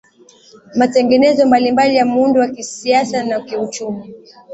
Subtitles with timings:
[0.75, 4.13] matengenezo mbalimbali ya muundo wa kisiasa na kiuchumi